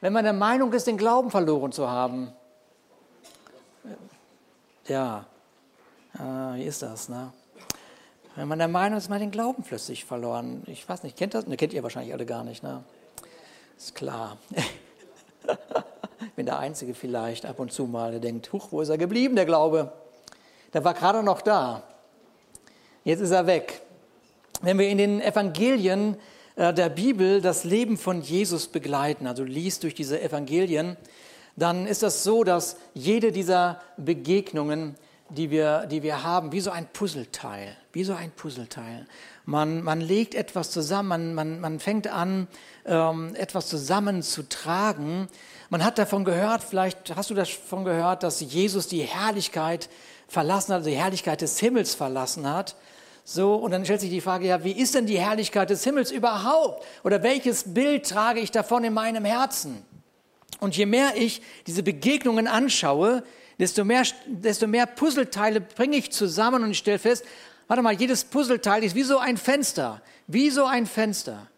[0.00, 2.32] Wenn man der Meinung ist, den Glauben verloren zu haben.
[4.86, 5.26] Ja,
[6.18, 7.32] ah, wie ist das, ne?
[8.36, 10.62] Wenn man der Meinung ist, man hat den Glauben flüssig verloren.
[10.66, 11.46] Ich weiß nicht, kennt das?
[11.46, 12.84] Ne, kennt ihr wahrscheinlich alle gar nicht, ne?
[13.78, 14.36] Ist klar.
[16.20, 18.98] ich bin der Einzige vielleicht ab und zu mal, der denkt, huch, wo ist er
[18.98, 19.92] geblieben, der Glaube?
[20.74, 21.82] Der war gerade noch da.
[23.04, 23.80] Jetzt ist er weg.
[24.60, 26.18] Wenn wir in den Evangelien
[26.56, 30.96] der Bibel das Leben von Jesus begleiten, also liest durch diese Evangelien,
[31.56, 34.94] dann ist das so, dass jede dieser Begegnungen,
[35.28, 39.06] die wir, die wir haben, wie so ein Puzzleteil, wie so ein Puzzleteil.
[39.44, 42.46] Man, man legt etwas zusammen, man, man, man fängt an,
[42.84, 45.28] ähm, etwas zusammenzutragen.
[45.70, 49.88] Man hat davon gehört, vielleicht hast du davon gehört, dass Jesus die Herrlichkeit
[50.28, 52.76] verlassen hat, also die Herrlichkeit des Himmels verlassen hat.
[53.28, 56.12] So, und dann stellt sich die Frage, ja, wie ist denn die Herrlichkeit des Himmels
[56.12, 56.86] überhaupt?
[57.02, 59.82] Oder welches Bild trage ich davon in meinem Herzen?
[60.60, 63.24] Und je mehr ich diese Begegnungen anschaue,
[63.58, 67.24] desto mehr, desto mehr Puzzleteile bringe ich zusammen und ich stelle fest,
[67.66, 71.48] warte mal, jedes Puzzleteil ist wie so ein Fenster, wie so ein Fenster.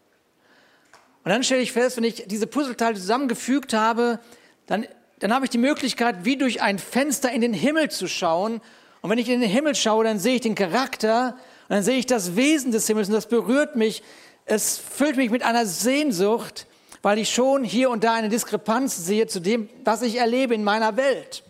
[1.23, 4.21] Und dann stelle ich fest, wenn ich diese Puzzleteile zusammengefügt habe,
[4.65, 4.87] dann,
[5.19, 8.63] dann habe ich die Möglichkeit, wie durch ein Fenster in den Himmel zu schauen.
[9.03, 11.37] Und wenn ich in den Himmel schaue, dann sehe ich den Charakter
[11.69, 14.03] und dann sehe ich das Wesen des Himmels und das berührt mich.
[14.47, 16.67] Es füllt mich mit einer Sehnsucht,
[17.03, 20.65] weil ich schon hier und da eine Diskrepanz sehe zu dem, was ich erlebe in
[20.65, 21.45] meiner Welt.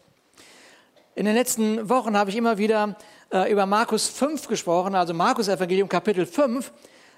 [1.14, 2.96] In den letzten Wochen habe ich immer wieder
[3.32, 6.72] äh, über Markus 5 gesprochen, also Markus Evangelium Kapitel 5.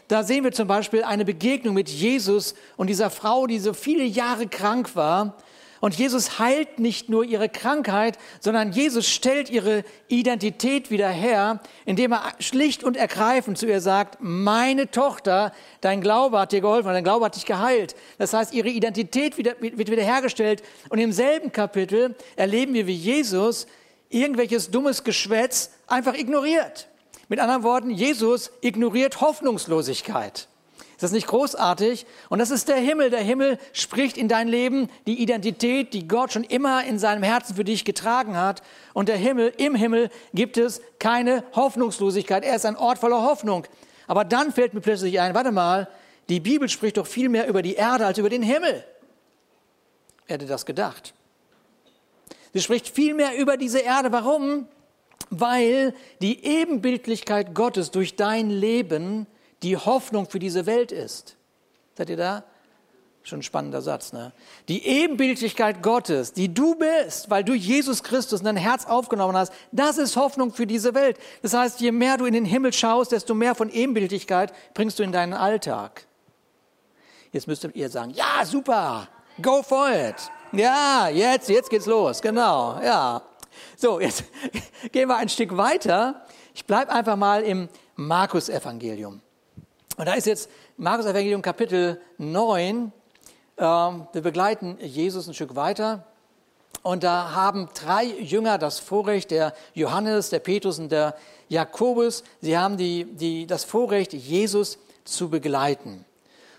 [0.09, 4.05] Da sehen wir zum Beispiel eine Begegnung mit Jesus und dieser Frau, die so viele
[4.05, 5.37] Jahre krank war
[5.81, 12.13] und Jesus heilt nicht nur ihre Krankheit, sondern Jesus stellt ihre Identität wieder her, indem
[12.13, 17.03] er schlicht und ergreifend zu ihr sagt, meine Tochter, dein Glaube hat dir geholfen, dein
[17.03, 17.97] Glaube hat dich geheilt.
[18.19, 20.63] Das heißt, ihre Identität wird wiederhergestellt.
[20.91, 23.67] Und im selben Kapitel erleben wir, wie Jesus
[24.11, 26.89] irgendwelches dummes Geschwätz einfach ignoriert.
[27.29, 30.49] Mit anderen Worten, Jesus ignoriert Hoffnungslosigkeit.
[31.01, 32.05] Ist das nicht großartig?
[32.29, 33.09] Und das ist der Himmel.
[33.09, 37.57] Der Himmel spricht in dein Leben die Identität, die Gott schon immer in seinem Herzen
[37.57, 38.61] für dich getragen hat.
[38.93, 42.45] Und der Himmel, im Himmel gibt es keine Hoffnungslosigkeit.
[42.45, 43.67] Er ist ein Ort voller Hoffnung.
[44.09, 45.89] Aber dann fällt mir plötzlich ein, warte mal,
[46.29, 48.85] die Bibel spricht doch viel mehr über die Erde als über den Himmel.
[50.27, 51.15] Wer hätte das gedacht?
[52.53, 54.13] Sie spricht viel mehr über diese Erde.
[54.13, 54.69] Warum?
[55.31, 59.27] Weil die Ebenbildlichkeit Gottes durch dein Leben
[59.63, 61.37] die Hoffnung für diese Welt ist.
[61.97, 62.45] Seid ihr da?
[63.23, 64.33] Schon ein spannender Satz, ne?
[64.69, 69.53] Die Ebenbildlichkeit Gottes, die du bist, weil du Jesus Christus in dein Herz aufgenommen hast,
[69.73, 71.19] das ist Hoffnung für diese Welt.
[71.43, 75.03] Das heißt, je mehr du in den Himmel schaust, desto mehr von Ebenbildlichkeit bringst du
[75.03, 76.07] in deinen Alltag.
[77.31, 79.07] Jetzt müsstet ihr sagen, ja, super,
[79.43, 80.17] go for it.
[80.53, 83.23] Ja, jetzt, jetzt geht's los, genau, ja.
[83.77, 84.25] So, jetzt
[84.93, 86.25] gehen wir ein Stück weiter.
[86.55, 89.21] Ich bleibe einfach mal im Markus-Evangelium.
[90.01, 92.91] Und da ist jetzt Markus Evangelium Kapitel 9.
[93.59, 96.07] Ähm, wir begleiten Jesus ein Stück weiter.
[96.83, 101.17] Und da haben drei Jünger das Vorrecht, der Johannes, der Petrus und der
[101.51, 106.07] Jakobus, sie haben die, die, das Vorrecht, Jesus zu begleiten.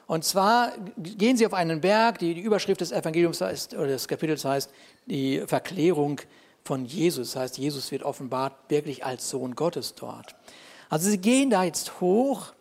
[0.06, 4.08] Und zwar gehen sie auf einen Berg, die, die Überschrift des Evangeliums heißt, oder des
[4.08, 4.70] Kapitels heißt,
[5.08, 6.22] die Verklärung
[6.64, 7.32] von Jesus.
[7.32, 10.36] Das heißt, Jesus wird offenbart wirklich als Sohn Gottes dort.
[10.90, 12.54] Also sie gehen da jetzt hoch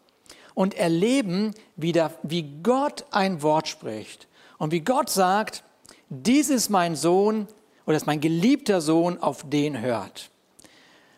[0.55, 4.29] und erleben, wie, der, wie Gott ein Wort spricht.
[4.59, 5.65] Und wie Gott sagt,
[6.09, 7.47] dies ist mein Sohn
[7.87, 10.31] oder ist mein geliebter Sohn, auf den hört.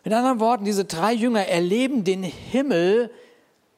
[0.03, 3.09] Mit anderen Worten, diese drei Jünger erleben den Himmel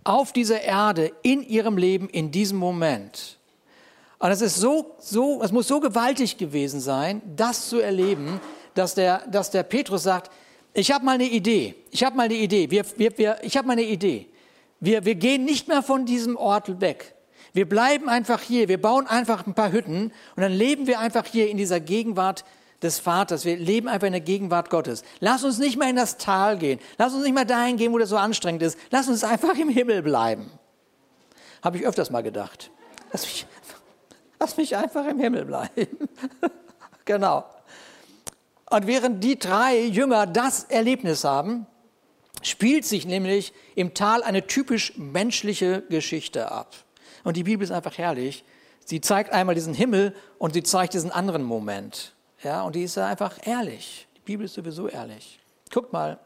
[0.03, 3.37] auf dieser Erde in ihrem Leben in diesem Moment.
[4.19, 8.39] Und es ist so, so, es muss so gewaltig gewesen sein, das zu erleben,
[8.73, 10.31] dass der, dass der Petrus sagt,
[10.73, 13.67] ich habe mal eine Idee, ich habe mal eine Idee, wir, wir, wir, ich habe
[13.67, 14.28] mal eine Idee.
[14.85, 17.16] Wir, wir gehen nicht mehr von diesem Ort weg.
[17.53, 18.67] Wir bleiben einfach hier.
[18.67, 22.46] Wir bauen einfach ein paar Hütten und dann leben wir einfach hier in dieser Gegenwart
[22.84, 23.46] des Vaters.
[23.46, 25.03] Wir leben einfach in der Gegenwart Gottes.
[25.20, 26.79] Lass uns nicht mehr in das Tal gehen.
[26.97, 28.78] Lass uns nicht mehr dahin gehen, wo das so anstrengend ist.
[28.91, 30.52] Lass uns einfach im Himmel bleiben.
[31.64, 32.70] Habe ich öfters mal gedacht.
[33.11, 33.47] Lass mich,
[34.40, 35.97] lass mich einfach im Himmel bleiben.
[37.05, 37.46] genau.
[38.70, 41.66] Und während die drei Jünger das Erlebnis haben,
[42.47, 46.75] spielt sich nämlich im Tal eine typisch menschliche Geschichte ab.
[47.23, 48.43] Und die Bibel ist einfach herrlich.
[48.85, 52.13] Sie zeigt einmal diesen Himmel und sie zeigt diesen anderen Moment.
[52.43, 54.07] Ja, und die ist einfach ehrlich.
[54.17, 55.39] Die Bibel ist sowieso ehrlich.
[55.71, 56.19] Guckt mal,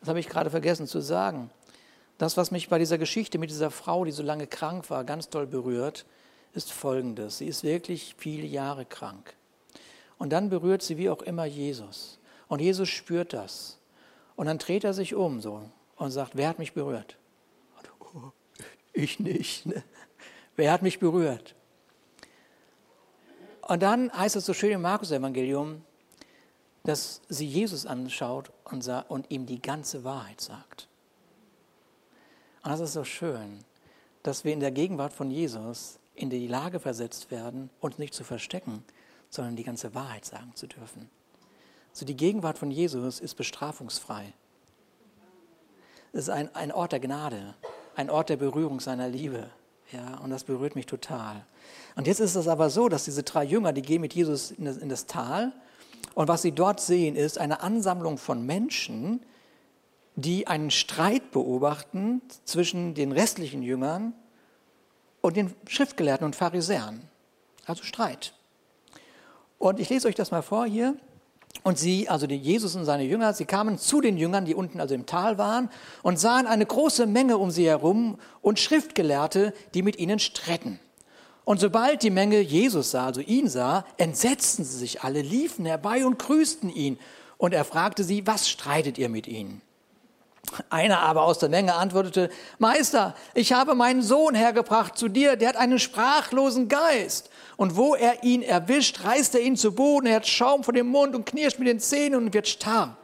[0.00, 1.50] das habe ich gerade vergessen zu sagen.
[2.16, 5.28] Das, was mich bei dieser Geschichte mit dieser Frau, die so lange krank war, ganz
[5.28, 6.06] toll berührt,
[6.54, 7.38] ist folgendes.
[7.38, 9.34] Sie ist wirklich viele Jahre krank.
[10.16, 12.18] Und dann berührt sie wie auch immer Jesus.
[12.48, 13.78] Und Jesus spürt das.
[14.36, 15.62] Und dann dreht er sich um so
[15.96, 17.16] und sagt, wer hat mich berührt?
[18.00, 18.30] Oh,
[18.92, 19.66] ich nicht.
[19.66, 19.82] Ne?
[20.56, 21.54] Wer hat mich berührt?
[23.62, 25.82] Und dann heißt es so schön im Markus-Evangelium,
[26.82, 30.86] dass sie Jesus anschaut und, und ihm die ganze Wahrheit sagt.
[32.62, 33.64] Und das ist so schön,
[34.22, 38.22] dass wir in der Gegenwart von Jesus in die Lage versetzt werden, uns nicht zu
[38.22, 38.84] verstecken,
[39.30, 41.10] sondern die ganze Wahrheit sagen zu dürfen.
[41.94, 44.32] So die Gegenwart von Jesus ist bestrafungsfrei.
[46.12, 47.54] Es ist ein, ein Ort der Gnade,
[47.94, 49.48] ein Ort der Berührung seiner Liebe.
[49.92, 51.46] Ja, und das berührt mich total.
[51.94, 54.64] Und jetzt ist es aber so, dass diese drei Jünger, die gehen mit Jesus in
[54.64, 55.52] das, in das Tal
[56.14, 59.20] und was sie dort sehen, ist eine Ansammlung von Menschen,
[60.16, 64.14] die einen Streit beobachten zwischen den restlichen Jüngern
[65.20, 67.08] und den Schriftgelehrten und Pharisäern.
[67.66, 68.34] Also Streit.
[69.58, 70.96] Und ich lese euch das mal vor hier.
[71.62, 74.94] Und sie, also Jesus und seine Jünger, sie kamen zu den Jüngern, die unten also
[74.94, 75.70] im Tal waren,
[76.02, 80.78] und sahen eine große Menge um sie herum und Schriftgelehrte, die mit ihnen stretten.
[81.44, 86.04] Und sobald die Menge Jesus sah, also ihn sah, entsetzten sie sich alle, liefen herbei
[86.04, 86.98] und grüßten ihn.
[87.36, 89.60] Und er fragte sie, was streitet ihr mit ihnen?
[90.70, 95.48] Einer aber aus der Menge antwortete, Meister, ich habe meinen Sohn hergebracht zu dir, der
[95.50, 97.30] hat einen sprachlosen Geist.
[97.56, 100.88] Und wo er ihn erwischt, reißt er ihn zu Boden, er hat Schaum vor dem
[100.88, 102.96] Mund und knirscht mit den Zähnen und wird starr.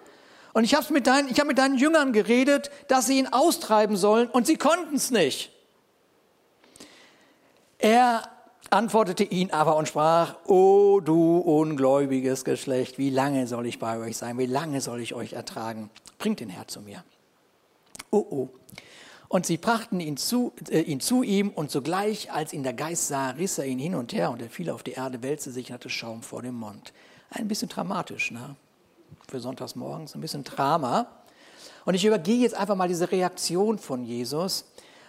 [0.52, 3.96] Und ich habe mit, deinen, ich hab mit deinen Jüngern geredet, dass sie ihn austreiben
[3.96, 5.52] sollen, und sie konnten es nicht.
[7.78, 8.22] Er
[8.68, 14.16] antwortete ihn aber und sprach, O du ungläubiges Geschlecht, wie lange soll ich bei euch
[14.16, 15.90] sein, wie lange soll ich euch ertragen?
[16.18, 17.04] Bringt den Herr zu mir.
[18.10, 18.48] Oh, oh.
[19.28, 23.06] Und sie brachten ihn zu, äh, ihn zu ihm und sogleich, als ihn der Geist
[23.06, 25.68] sah, riss er ihn hin und her und er fiel auf die Erde, wälzte sich
[25.68, 26.92] und hatte Schaum vor dem Mund.
[27.30, 28.56] Ein bisschen dramatisch, ne?
[29.28, 31.06] Für sonntags morgens, ein bisschen Drama.
[31.84, 34.64] Und ich übergehe jetzt einfach mal diese Reaktion von Jesus,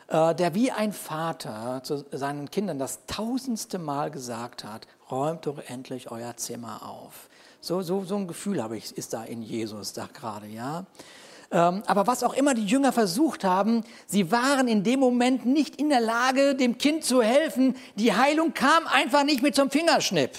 [0.07, 5.57] äh, der wie ein Vater zu seinen Kindern das tausendste Mal gesagt hat, räumt doch
[5.67, 7.27] endlich euer Zimmer auf.
[7.59, 10.85] So, so, so ein Gefühl habe ich, ist da in Jesus da gerade, ja.
[11.51, 15.75] Ähm, aber was auch immer die Jünger versucht haben, sie waren in dem Moment nicht
[15.75, 17.75] in der Lage, dem Kind zu helfen.
[17.95, 20.31] Die Heilung kam einfach nicht mit zum Fingerschnipp.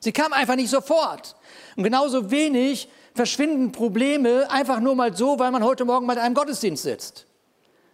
[0.00, 1.34] Sie kam einfach nicht sofort.
[1.76, 6.34] Und genauso wenig verschwinden Probleme einfach nur mal so, weil man heute Morgen bei einem
[6.34, 7.26] Gottesdienst sitzt.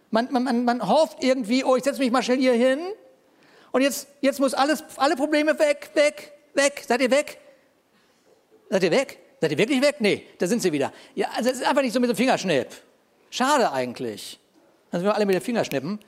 [0.09, 2.79] Man, man, man hofft irgendwie, oh, ich setze mich mal schnell hier hin
[3.71, 6.83] und jetzt, jetzt muss alles, alle Probleme weg, weg, weg.
[6.85, 7.39] Seid ihr weg?
[8.69, 9.20] Seid ihr weg?
[9.41, 9.95] Seid ihr wirklich weg?
[9.99, 10.93] Nee, da sind sie wieder.
[11.15, 12.67] Ja, also es ist einfach nicht so mit dem Fingerschnipp.
[13.31, 14.39] Schade eigentlich.
[14.91, 15.99] Dann sind wir alle mit dem Fingerschnippen.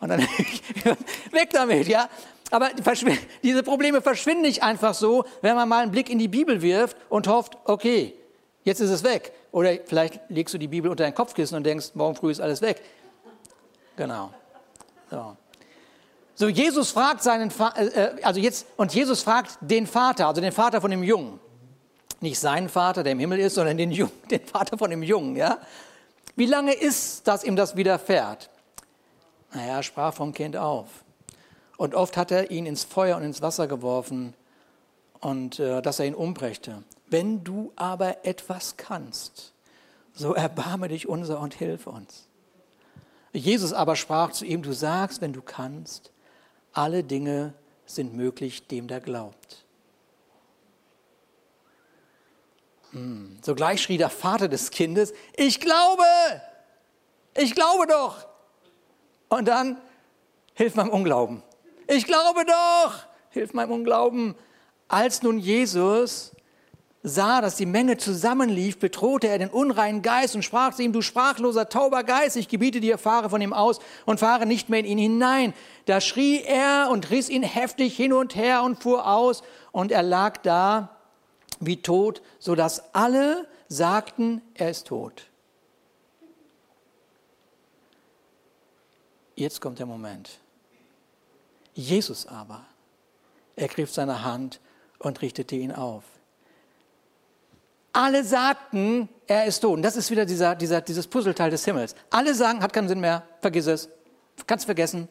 [0.00, 0.20] Und dann
[1.30, 2.08] weg damit, ja.
[2.50, 2.70] Aber
[3.42, 6.96] diese Probleme verschwinden nicht einfach so, wenn man mal einen Blick in die Bibel wirft
[7.08, 8.14] und hofft, okay,
[8.64, 9.32] jetzt ist es weg.
[9.52, 12.62] Oder vielleicht legst du die Bibel unter dein Kopfkissen und denkst, morgen früh ist alles
[12.62, 12.82] weg.
[13.96, 14.32] Genau.
[15.08, 15.36] So.
[16.34, 20.52] So, Jesus fragt seinen, äh, äh, also jetzt, und Jesus fragt den Vater, also den
[20.52, 21.40] Vater von dem Jungen.
[22.20, 25.36] Nicht seinen Vater, der im Himmel ist, sondern den, Jungen, den Vater von dem Jungen,
[25.36, 25.58] ja.
[26.34, 28.50] Wie lange ist, dass ihm das widerfährt?
[29.52, 30.88] Naja, er sprach vom Kind auf.
[31.76, 34.34] Und oft hat er ihn ins Feuer und ins Wasser geworfen
[35.20, 36.82] und äh, dass er ihn umbrächte.
[37.08, 39.52] Wenn du aber etwas kannst,
[40.12, 42.26] so erbarme dich unser und hilf uns.
[43.32, 46.10] Jesus aber sprach zu ihm, du sagst, wenn du kannst,
[46.72, 47.52] alle Dinge
[47.84, 49.64] sind möglich dem, der glaubt.
[52.85, 52.85] Hm.
[53.42, 56.02] Sogleich schrie der Vater des Kindes, ich glaube,
[57.36, 58.26] ich glaube doch.
[59.28, 59.78] Und dann,
[60.54, 61.42] hilf meinem Unglauben.
[61.88, 62.94] Ich glaube doch,
[63.30, 64.34] hilf meinem Unglauben.
[64.88, 66.32] Als nun Jesus
[67.02, 71.02] sah, dass die Menge zusammenlief, bedrohte er den unreinen Geist und sprach zu ihm, du
[71.02, 74.86] sprachloser, tauber Geist, ich gebiete dir, fahre von ihm aus und fahre nicht mehr in
[74.86, 75.54] ihn hinein.
[75.84, 80.02] Da schrie er und riss ihn heftig hin und her und fuhr aus und er
[80.02, 80.95] lag da
[81.60, 85.26] wie tot, so dass alle sagten, er ist tot.
[89.34, 90.38] Jetzt kommt der Moment.
[91.74, 92.64] Jesus aber
[93.54, 94.60] ergriff seine Hand
[94.98, 96.04] und richtete ihn auf.
[97.92, 99.76] Alle sagten, er ist tot.
[99.76, 101.94] Und das ist wieder dieser, dieser, dieses Puzzleteil des Himmels.
[102.10, 103.88] Alle sagen, hat keinen Sinn mehr, vergiss es,
[104.46, 105.08] kannst vergessen.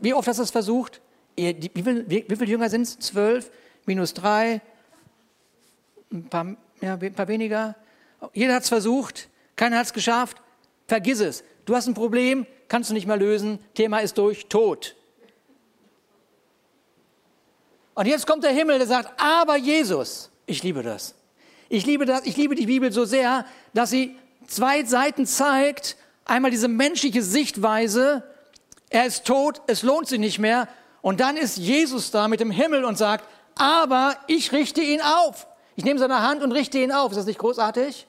[0.00, 1.00] Wie oft hast du es versucht?
[1.36, 2.98] Wie viele Jünger sind es?
[2.98, 3.50] Zwölf
[3.86, 4.60] minus drei,
[6.16, 7.76] ein paar, ja, ein paar weniger.
[8.32, 10.38] Jeder hat es versucht, keiner hat es geschafft.
[10.86, 11.44] Vergiss es.
[11.64, 14.94] Du hast ein Problem, kannst du nicht mehr lösen, Thema ist durch, tot.
[17.94, 21.14] Und jetzt kommt der Himmel, der sagt, aber Jesus, ich liebe das.
[21.68, 23.44] Ich liebe das, ich liebe die Bibel so sehr,
[23.74, 25.96] dass sie zwei Seiten zeigt.
[26.24, 28.22] Einmal diese menschliche Sichtweise,
[28.90, 30.68] er ist tot, es lohnt sich nicht mehr.
[31.02, 33.24] Und dann ist Jesus da mit dem Himmel und sagt,
[33.56, 35.46] aber ich richte ihn auf.
[35.76, 37.12] Ich nehme seine Hand und richte ihn auf.
[37.12, 38.06] Ist das nicht großartig?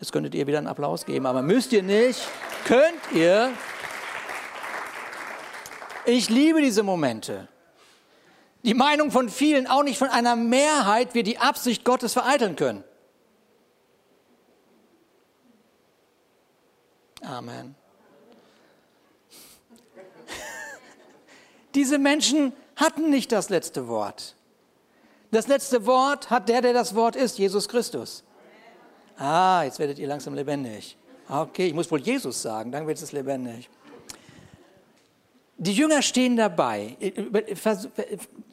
[0.00, 2.20] Jetzt könntet ihr wieder einen Applaus geben, aber müsst ihr nicht.
[2.64, 3.52] Könnt ihr.
[6.04, 7.48] Ich liebe diese Momente.
[8.64, 12.82] Die Meinung von vielen, auch nicht von einer Mehrheit, wir die Absicht Gottes vereiteln können.
[17.22, 17.76] Amen.
[21.74, 24.35] Diese Menschen hatten nicht das letzte Wort.
[25.30, 28.22] Das letzte Wort hat der, der das Wort ist, Jesus Christus.
[29.18, 30.96] Ah, jetzt werdet ihr langsam lebendig.
[31.28, 33.68] Okay, ich muss wohl Jesus sagen, dann wird es lebendig.
[35.58, 36.96] Die Jünger stehen dabei.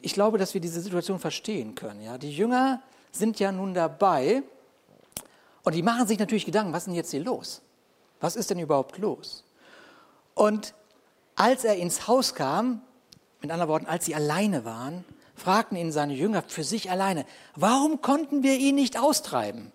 [0.00, 2.00] Ich glaube, dass wir diese Situation verstehen können.
[2.00, 2.18] Ja?
[2.18, 4.42] Die Jünger sind ja nun dabei
[5.62, 7.62] und die machen sich natürlich Gedanken, was ist denn jetzt hier los?
[8.20, 9.44] Was ist denn überhaupt los?
[10.34, 10.74] Und
[11.36, 12.82] als er ins Haus kam,
[13.40, 15.04] mit anderen Worten, als sie alleine waren,
[15.34, 17.26] fragten ihn seine Jünger für sich alleine,
[17.56, 19.72] warum konnten wir ihn nicht austreiben?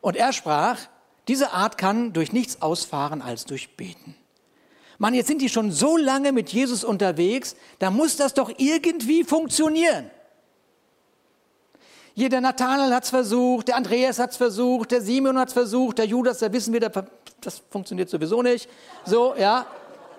[0.00, 0.78] Und er sprach,
[1.26, 4.14] diese Art kann durch nichts ausfahren als durch Beten.
[4.98, 9.24] Mann, jetzt sind die schon so lange mit Jesus unterwegs, da muss das doch irgendwie
[9.24, 10.10] funktionieren.
[12.14, 15.54] Hier, der Nathanael hat es versucht, der Andreas hat es versucht, der Simon hat es
[15.54, 18.68] versucht, der Judas, da wissen wir, das funktioniert sowieso nicht.
[19.04, 19.66] So, ja.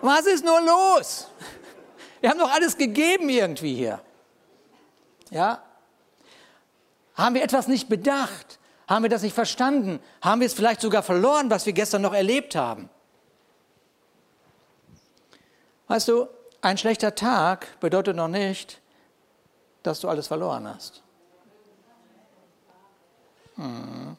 [0.01, 1.27] Was ist nur los?
[2.21, 4.01] Wir haben doch alles gegeben irgendwie hier.
[5.29, 5.63] Ja?
[7.15, 8.59] Haben wir etwas nicht bedacht?
[8.88, 9.99] Haben wir das nicht verstanden?
[10.21, 12.89] Haben wir es vielleicht sogar verloren, was wir gestern noch erlebt haben?
[15.88, 16.27] Weißt du,
[16.61, 18.81] ein schlechter Tag bedeutet noch nicht,
[19.83, 21.03] dass du alles verloren hast.
[23.55, 24.17] Hm.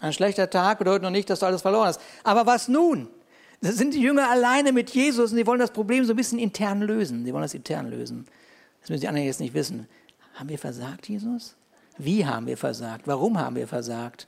[0.00, 2.00] Ein schlechter Tag bedeutet noch nicht, dass du alles verloren hast.
[2.24, 3.08] Aber was nun?
[3.60, 6.38] Das sind die Jünger alleine mit Jesus und sie wollen das Problem so ein bisschen
[6.38, 7.24] intern lösen.
[7.24, 8.26] Sie wollen das intern lösen.
[8.80, 9.86] Das müssen die anderen jetzt nicht wissen.
[10.34, 11.56] Haben wir versagt, Jesus?
[11.98, 13.06] Wie haben wir versagt?
[13.06, 14.26] Warum haben wir versagt?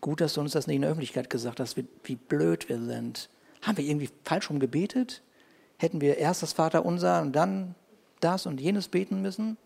[0.00, 2.80] Gut, dass du uns das nicht in der Öffentlichkeit gesagt hast, wie, wie blöd wir
[2.80, 3.28] sind.
[3.60, 5.22] Haben wir irgendwie falsch rum gebetet?
[5.76, 7.74] Hätten wir erst das Vater unser und dann
[8.20, 9.58] das und jenes beten müssen?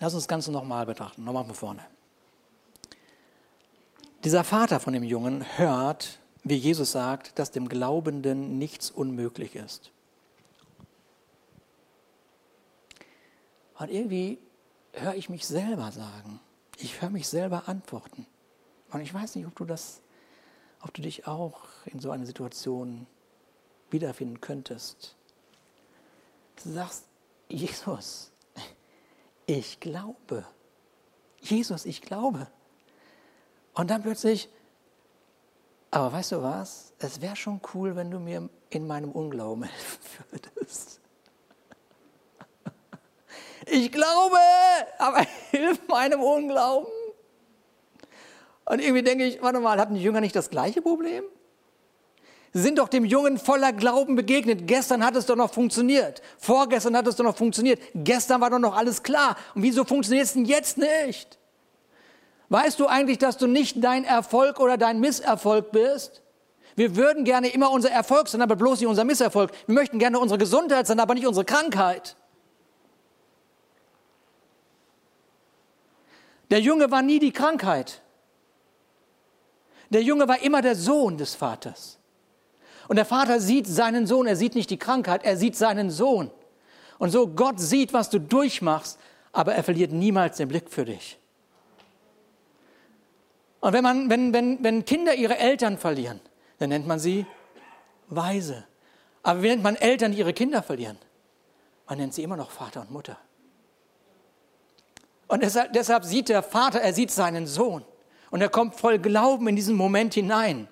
[0.00, 1.24] Lass uns das Ganze nochmal betrachten.
[1.24, 1.95] Nochmal von vorne.
[4.24, 9.92] Dieser Vater von dem Jungen hört, wie Jesus sagt, dass dem Glaubenden nichts unmöglich ist.
[13.78, 14.38] Und irgendwie
[14.92, 16.40] höre ich mich selber sagen.
[16.78, 18.26] Ich höre mich selber antworten.
[18.90, 20.00] Und ich weiß nicht, ob du das,
[20.82, 23.06] ob du dich auch in so einer Situation
[23.90, 25.16] wiederfinden könntest.
[26.62, 27.04] Du sagst,
[27.48, 28.32] Jesus,
[29.46, 30.46] ich glaube.
[31.40, 32.48] Jesus, ich glaube.
[33.76, 34.48] Und dann plötzlich,
[35.90, 36.94] aber weißt du was?
[36.98, 41.00] Es wäre schon cool, wenn du mir in meinem Unglauben helfen würdest.
[43.66, 44.38] Ich glaube,
[44.98, 46.90] aber hilf meinem Unglauben.
[48.64, 51.24] Und irgendwie denke ich, warte mal, hatten die Jünger nicht das gleiche Problem?
[52.52, 54.66] Sie sind doch dem Jungen voller Glauben begegnet.
[54.66, 56.22] Gestern hat es doch noch funktioniert.
[56.38, 57.80] Vorgestern hat es doch noch funktioniert.
[57.94, 59.36] Gestern war doch noch alles klar.
[59.54, 61.38] Und wieso funktioniert es denn jetzt nicht?
[62.48, 66.22] Weißt du eigentlich, dass du nicht dein Erfolg oder dein Misserfolg bist?
[66.76, 69.50] Wir würden gerne immer unser Erfolg sein, aber bloß nicht unser Misserfolg.
[69.66, 72.16] Wir möchten gerne unsere Gesundheit sein, aber nicht unsere Krankheit.
[76.50, 78.02] Der Junge war nie die Krankheit.
[79.90, 81.98] Der Junge war immer der Sohn des Vaters.
[82.88, 86.30] Und der Vater sieht seinen Sohn, er sieht nicht die Krankheit, er sieht seinen Sohn.
[86.98, 88.98] Und so Gott sieht, was du durchmachst,
[89.32, 91.18] aber er verliert niemals den Blick für dich.
[93.66, 96.20] Und wenn, man, wenn, wenn, wenn Kinder ihre Eltern verlieren,
[96.60, 97.26] dann nennt man sie
[98.06, 98.62] weise.
[99.24, 100.96] Aber wie nennt man Eltern, die ihre Kinder verlieren?
[101.88, 103.18] Man nennt sie immer noch Vater und Mutter.
[105.26, 107.84] Und deshalb, deshalb sieht der Vater, er sieht seinen Sohn.
[108.30, 110.68] Und er kommt voll Glauben in diesen Moment hinein.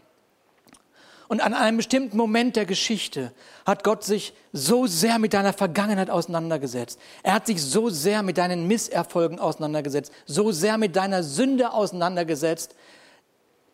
[1.28, 3.32] Und an einem bestimmten Moment der Geschichte
[3.64, 6.98] hat Gott sich so sehr mit deiner Vergangenheit auseinandergesetzt.
[7.22, 12.74] Er hat sich so sehr mit deinen Misserfolgen auseinandergesetzt, so sehr mit deiner Sünde auseinandergesetzt,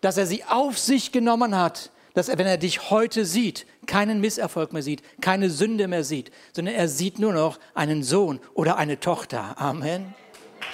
[0.00, 4.20] dass er sie auf sich genommen hat, dass er, wenn er dich heute sieht, keinen
[4.20, 8.76] Misserfolg mehr sieht, keine Sünde mehr sieht, sondern er sieht nur noch einen Sohn oder
[8.76, 9.54] eine Tochter.
[9.58, 10.14] Amen.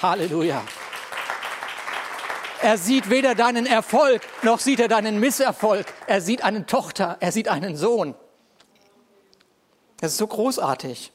[0.02, 0.62] Halleluja.
[2.62, 5.86] Er sieht weder deinen Erfolg, noch sieht er deinen Misserfolg.
[6.06, 8.14] Er sieht eine Tochter, er sieht einen Sohn.
[9.98, 11.12] Das ist so großartig.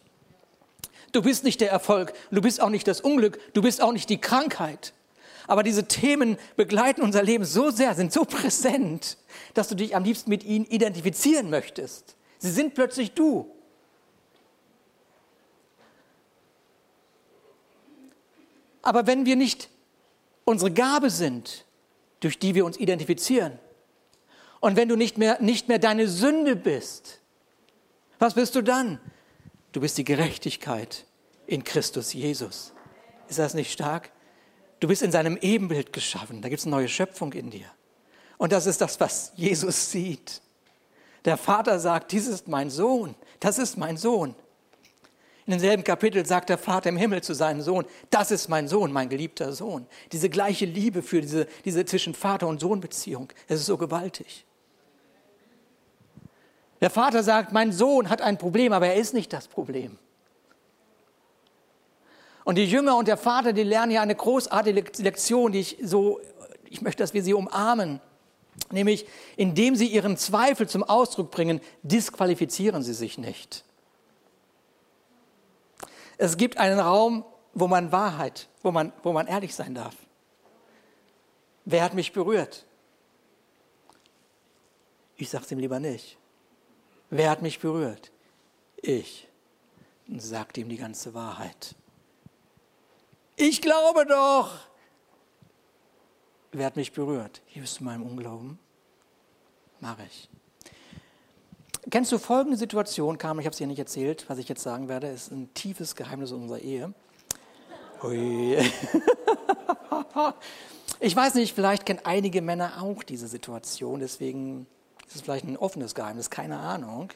[1.11, 4.09] Du bist nicht der Erfolg, du bist auch nicht das Unglück, du bist auch nicht
[4.09, 4.93] die Krankheit.
[5.47, 9.17] Aber diese Themen begleiten unser Leben so sehr, sind so präsent,
[9.53, 12.15] dass du dich am liebsten mit ihnen identifizieren möchtest.
[12.37, 13.53] Sie sind plötzlich du.
[18.81, 19.69] Aber wenn wir nicht
[20.45, 21.65] unsere Gabe sind,
[22.19, 23.59] durch die wir uns identifizieren,
[24.61, 27.19] und wenn du nicht mehr, nicht mehr deine Sünde bist,
[28.19, 28.99] was bist du dann?
[29.71, 31.05] Du bist die Gerechtigkeit
[31.47, 32.71] in Christus Jesus.
[33.27, 34.11] Ist das nicht stark?
[34.79, 36.41] Du bist in seinem Ebenbild geschaffen.
[36.41, 37.65] Da gibt es eine neue Schöpfung in dir.
[38.37, 40.41] Und das ist das, was Jesus sieht.
[41.25, 44.35] Der Vater sagt, dies ist mein Sohn, das ist mein Sohn.
[45.47, 48.91] In demselben Kapitel sagt der Vater im Himmel zu seinem Sohn, das ist mein Sohn,
[48.91, 49.87] mein geliebter Sohn.
[50.11, 54.45] Diese gleiche Liebe für diese, diese zwischen Vater und Sohn Beziehung, es ist so gewaltig.
[56.79, 59.97] Der Vater sagt, mein Sohn hat ein Problem, aber er ist nicht das Problem.
[62.43, 66.19] Und die Jünger und der Vater, die lernen hier eine großartige Lektion, die ich so,
[66.69, 68.01] ich möchte, dass wir sie umarmen.
[68.71, 69.05] Nämlich,
[69.37, 73.63] indem sie ihren Zweifel zum Ausdruck bringen, disqualifizieren sie sich nicht.
[76.21, 77.25] Es gibt einen Raum,
[77.55, 79.95] wo man Wahrheit, wo man, wo man ehrlich sein darf.
[81.65, 82.67] Wer hat mich berührt?
[85.17, 86.19] Ich sage es ihm lieber nicht.
[87.09, 88.11] Wer hat mich berührt?
[88.75, 89.27] Ich.
[90.07, 91.73] Und sagt ihm die ganze Wahrheit.
[93.35, 94.59] Ich glaube doch.
[96.51, 97.41] Wer hat mich berührt?
[97.47, 98.59] Hier bist du meinem Unglauben.
[99.79, 100.29] Mache ich.
[101.89, 104.87] Kennst du folgende Situation, Carmen, ich habe es dir nicht erzählt, was ich jetzt sagen
[104.87, 106.93] werde, ist ein tiefes Geheimnis unserer Ehe.
[108.03, 108.57] Ui.
[111.03, 114.67] Ich weiß nicht, vielleicht kennen einige Männer auch diese Situation, deswegen
[115.11, 117.09] ist vielleicht ein offenes Geheimnis, keine Ahnung.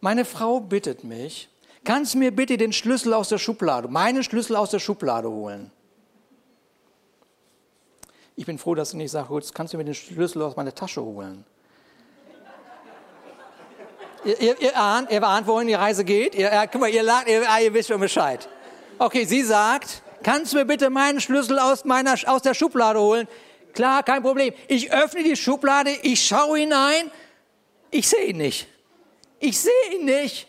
[0.00, 1.48] Meine Frau bittet mich,
[1.82, 5.72] kannst du mir bitte den Schlüssel aus der Schublade, meinen Schlüssel aus der Schublade holen?
[8.36, 11.02] Ich bin froh, dass du nicht sagst, kannst du mir den Schlüssel aus meiner Tasche
[11.02, 11.44] holen?
[14.28, 16.34] Ihr, ihr, ahnt, ihr ahnt, wohin die Reise geht?
[16.34, 18.48] Ihr, äh, guck mal, ihr, ihr, ah, ihr wisst schon Bescheid.
[18.98, 23.28] Okay, sie sagt, kannst du mir bitte meinen Schlüssel aus, meiner, aus der Schublade holen?
[23.72, 24.52] Klar, kein Problem.
[24.66, 27.10] Ich öffne die Schublade, ich schaue hinein,
[27.90, 28.66] ich sehe ihn nicht.
[29.40, 30.46] Ich sehe ihn nicht.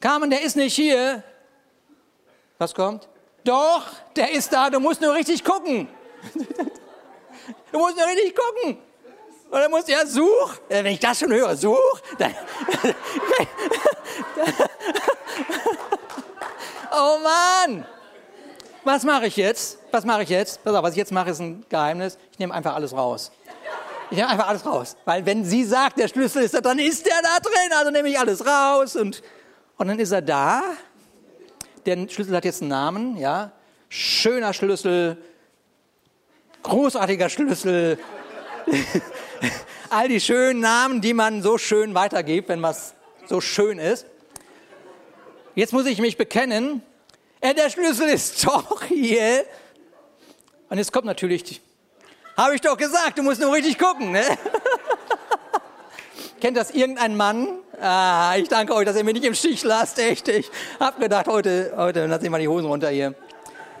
[0.00, 1.22] Carmen, der ist nicht hier.
[2.58, 3.08] Was kommt?
[3.44, 5.88] Doch, der ist da, du musst nur richtig gucken.
[7.72, 8.78] Du musst nur richtig gucken.
[9.52, 10.54] Und dann musst du ja such.
[10.70, 12.00] Wenn ich das schon höre, such.
[12.16, 12.34] Dann,
[16.90, 17.84] oh Mann!
[18.82, 19.78] Was mache ich jetzt?
[19.90, 20.64] Was mache ich jetzt?
[20.64, 22.16] Pass auf, was ich jetzt mache, ist ein Geheimnis.
[22.30, 23.30] Ich nehme einfach alles raus.
[24.10, 24.96] Ich nehme einfach alles raus.
[25.04, 27.72] Weil wenn sie sagt, der Schlüssel ist da, dann ist der da drin.
[27.76, 29.22] Also nehme ich alles raus und,
[29.76, 30.62] und dann ist er da.
[31.84, 33.52] Der Schlüssel hat jetzt einen Namen, ja.
[33.90, 35.18] Schöner Schlüssel,
[36.62, 37.98] großartiger Schlüssel.
[39.90, 42.94] All die schönen Namen, die man so schön weitergibt, wenn was
[43.26, 44.06] so schön ist.
[45.54, 46.82] Jetzt muss ich mich bekennen,
[47.40, 49.44] äh, der Schlüssel ist doch hier.
[50.68, 51.60] Und jetzt kommt natürlich,
[52.36, 54.12] habe ich doch gesagt, du musst nur richtig gucken.
[54.12, 54.22] Ne?
[56.40, 57.58] Kennt das irgendein Mann?
[57.80, 60.28] Ah, ich danke euch, dass ihr mich nicht im Stich lasst, echt.
[60.28, 60.50] Ich
[60.80, 63.14] habe gedacht, heute, heute lasse ich mal die Hosen runter hier.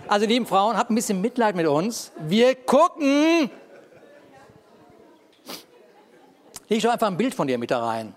[0.06, 2.12] Also, lieben Frauen, habt ein bisschen Mitleid mit uns.
[2.18, 3.50] Wir gucken.
[6.72, 8.14] Leg doch einfach ein Bild von dir mit da rein.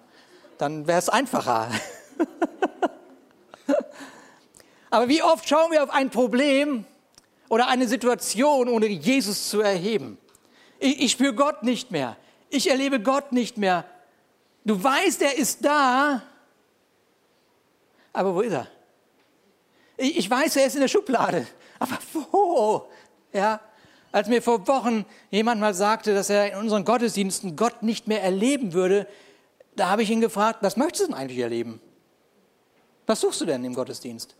[0.57, 1.69] Dann wäre es einfacher.
[4.89, 6.85] Aber wie oft schauen wir auf ein Problem
[7.49, 10.17] oder eine Situation, ohne Jesus zu erheben?
[10.79, 12.15] Ich, ich spüre Gott nicht mehr.
[12.49, 13.83] Ich erlebe Gott nicht mehr.
[14.63, 16.21] Du weißt, er ist da.
[18.13, 18.67] Aber wo ist er?
[19.97, 21.45] Ich, ich weiß, er ist in der Schublade.
[21.77, 22.87] Aber wo?
[23.33, 23.59] Ja,
[24.15, 28.23] als mir vor Wochen jemand mal sagte, dass er in unseren Gottesdiensten Gott nicht mehr
[28.23, 29.07] erleben würde,
[29.75, 31.81] da habe ich ihn gefragt, was möchtest du denn eigentlich erleben?
[33.07, 34.33] Was suchst du denn im Gottesdienst?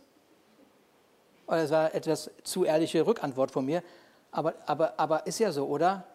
[1.46, 3.82] Das war etwas zu ehrliche Rückantwort von mir.
[4.30, 6.06] Aber, aber, aber ist ja so, oder?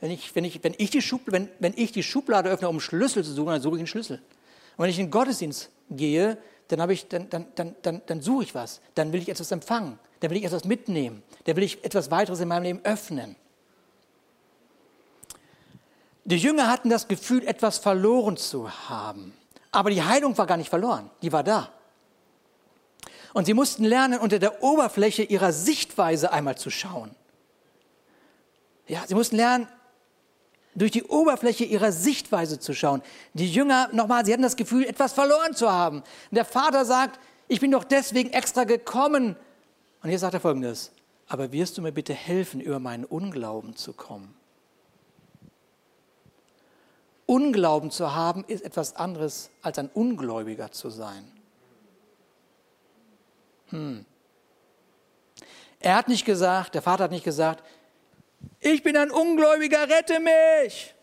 [0.00, 2.78] Wenn ich, wenn, ich, wenn, ich die Schub, wenn, wenn ich die Schublade öffne, um
[2.78, 4.18] Schlüssel zu suchen, dann suche ich einen Schlüssel.
[4.76, 6.36] Und wenn ich in den Gottesdienst gehe,
[6.68, 8.82] dann, ich, dann, dann, dann, dann, dann suche ich was.
[8.94, 9.98] Dann will ich etwas empfangen.
[10.20, 11.22] Dann will ich etwas mitnehmen.
[11.44, 13.36] Dann will ich etwas weiteres in meinem Leben öffnen.
[16.24, 19.32] Die Jünger hatten das Gefühl, etwas verloren zu haben.
[19.70, 21.10] Aber die Heilung war gar nicht verloren.
[21.22, 21.70] Die war da.
[23.32, 27.14] Und sie mussten lernen, unter der Oberfläche ihrer Sichtweise einmal zu schauen.
[28.86, 29.68] Ja, sie mussten lernen,
[30.74, 33.02] durch die Oberfläche ihrer Sichtweise zu schauen.
[33.34, 35.98] Die Jünger, nochmal, sie hatten das Gefühl, etwas verloren zu haben.
[35.98, 39.36] Und der Vater sagt, ich bin doch deswegen extra gekommen.
[40.02, 40.92] Und hier sagt er folgendes,
[41.26, 44.34] aber wirst du mir bitte helfen, über meinen Unglauben zu kommen?
[47.26, 51.30] Unglauben zu haben, ist etwas anderes, als ein Ungläubiger zu sein.
[53.68, 54.06] Hm.
[55.80, 57.62] Er hat nicht gesagt, der Vater hat nicht gesagt,
[58.60, 60.94] ich bin ein Ungläubiger, rette mich.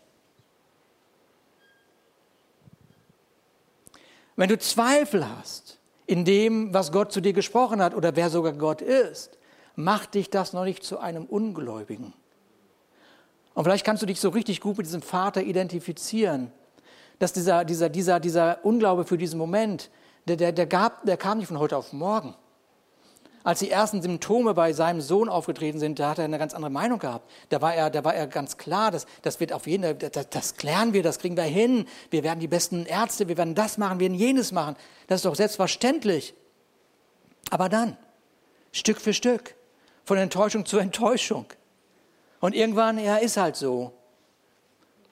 [4.34, 5.65] Wenn du Zweifel hast
[6.06, 9.38] in dem, was Gott zu dir gesprochen hat oder wer sogar Gott ist,
[9.74, 12.12] macht dich das noch nicht zu einem Ungläubigen.
[13.54, 16.52] Und vielleicht kannst du dich so richtig gut mit diesem Vater identifizieren,
[17.18, 19.90] dass dieser, dieser, dieser, dieser Unglaube für diesen Moment,
[20.26, 22.34] der, der, der, gab, der kam nicht von heute auf morgen
[23.46, 26.72] als die ersten Symptome bei seinem Sohn aufgetreten sind, da hat er eine ganz andere
[26.72, 27.30] Meinung gehabt.
[27.50, 30.56] Da war er, da war er ganz klar, das, das wird auf jeden das, das
[30.56, 31.86] klären wir, das kriegen wir hin.
[32.10, 34.74] Wir werden die besten Ärzte, wir werden das machen, wir werden jenes machen.
[35.06, 36.34] Das ist doch selbstverständlich.
[37.50, 37.96] Aber dann,
[38.72, 39.54] Stück für Stück,
[40.04, 41.46] von Enttäuschung zu Enttäuschung.
[42.40, 43.92] Und irgendwann, er ist halt so.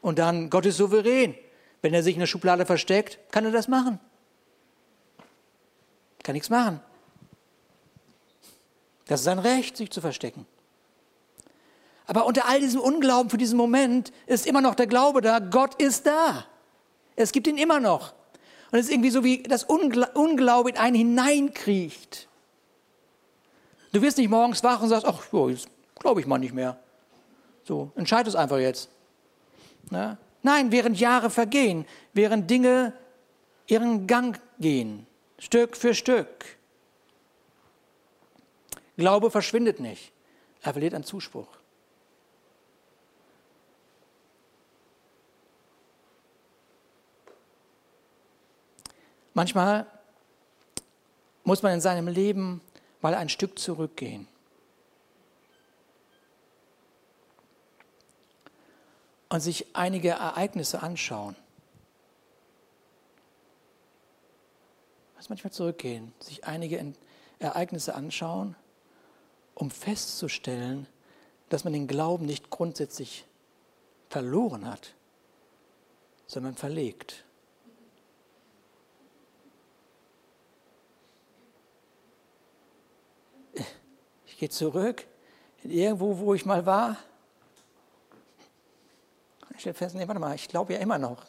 [0.00, 1.36] Und dann, Gott ist souverän.
[1.82, 4.00] Wenn er sich in der Schublade versteckt, kann er das machen.
[6.24, 6.80] Kann nichts machen.
[9.06, 10.46] Das ist sein Recht, sich zu verstecken.
[12.06, 15.80] Aber unter all diesem Unglauben für diesen Moment ist immer noch der Glaube da, Gott
[15.80, 16.44] ist da.
[17.16, 18.14] Es gibt ihn immer noch.
[18.70, 22.28] Und es ist irgendwie so wie das Unglaube in einen hineinkriecht.
[23.92, 25.68] Du wirst nicht morgens wach und sagst, ach, jetzt
[26.00, 26.78] glaube ich mal nicht mehr.
[27.62, 28.90] So, entscheid es einfach jetzt.
[29.90, 30.18] Na?
[30.42, 32.92] Nein, während Jahre vergehen, während Dinge
[33.66, 35.06] ihren Gang gehen,
[35.38, 36.53] Stück für Stück,
[38.96, 40.12] Glaube verschwindet nicht.
[40.62, 41.48] Er verliert an Zuspruch.
[49.34, 49.86] Manchmal
[51.42, 52.60] muss man in seinem Leben
[53.00, 54.28] mal ein Stück zurückgehen.
[59.28, 61.34] Und sich einige Ereignisse anschauen.
[65.16, 66.94] Muss manchmal zurückgehen, sich einige
[67.40, 68.54] Ereignisse anschauen
[69.54, 70.86] um festzustellen,
[71.48, 73.24] dass man den Glauben nicht grundsätzlich
[74.08, 74.94] verloren hat,
[76.26, 77.24] sondern verlegt.
[84.26, 85.06] Ich gehe zurück,
[85.62, 86.96] irgendwo, wo ich mal war.
[89.54, 91.24] Ich stelle fest, nee, warte mal, ich glaube ja immer noch.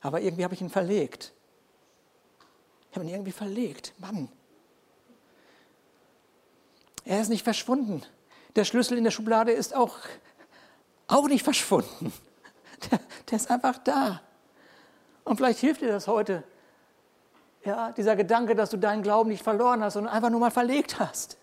[0.00, 1.34] Aber irgendwie habe ich ihn verlegt.
[2.90, 3.92] Ich habe ihn irgendwie verlegt.
[3.98, 4.30] Mann,
[7.04, 8.02] er ist nicht verschwunden.
[8.56, 9.96] Der Schlüssel in der Schublade ist auch,
[11.06, 12.12] auch nicht verschwunden.
[12.90, 14.22] Der, der ist einfach da.
[15.24, 16.44] Und vielleicht hilft dir das heute.
[17.62, 20.98] Ja, dieser Gedanke, dass du deinen Glauben nicht verloren hast, sondern einfach nur mal verlegt
[20.98, 21.36] hast.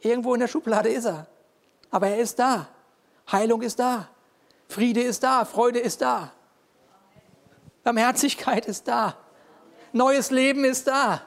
[0.00, 1.28] Irgendwo in der Schublade ist er.
[1.90, 2.68] Aber er ist da.
[3.30, 4.08] Heilung ist da.
[4.68, 5.44] Friede ist da.
[5.44, 6.32] Freude ist da.
[7.84, 9.16] Barmherzigkeit ist da.
[9.92, 11.22] Neues Leben ist da.